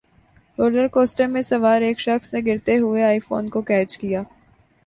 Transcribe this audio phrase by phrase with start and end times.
[0.57, 4.21] roller کوسٹرمیں سوار ایک شخص نے گرتے ہوئے آئی فون کو کیچ کیا